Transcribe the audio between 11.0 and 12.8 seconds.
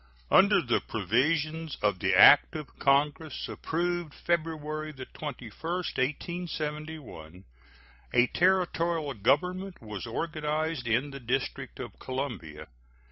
the District of Columbia.